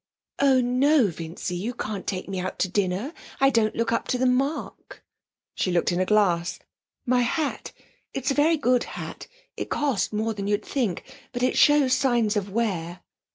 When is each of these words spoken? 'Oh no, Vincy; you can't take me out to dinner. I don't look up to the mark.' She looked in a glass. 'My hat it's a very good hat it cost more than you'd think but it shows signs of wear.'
'Oh 0.39 0.59
no, 0.61 1.09
Vincy; 1.09 1.55
you 1.55 1.75
can't 1.75 2.07
take 2.07 2.27
me 2.27 2.39
out 2.39 2.57
to 2.57 2.67
dinner. 2.67 3.13
I 3.39 3.51
don't 3.51 3.75
look 3.75 3.91
up 3.91 4.07
to 4.07 4.17
the 4.17 4.25
mark.' 4.25 5.03
She 5.53 5.71
looked 5.71 5.91
in 5.91 5.99
a 5.99 6.07
glass. 6.07 6.57
'My 7.05 7.21
hat 7.21 7.71
it's 8.11 8.31
a 8.31 8.33
very 8.33 8.57
good 8.57 8.83
hat 8.83 9.27
it 9.55 9.69
cost 9.69 10.11
more 10.11 10.33
than 10.33 10.47
you'd 10.47 10.65
think 10.65 11.03
but 11.31 11.43
it 11.43 11.55
shows 11.55 11.93
signs 11.93 12.35
of 12.35 12.49
wear.' 12.49 13.01